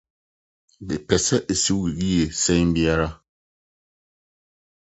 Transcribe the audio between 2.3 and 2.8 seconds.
sen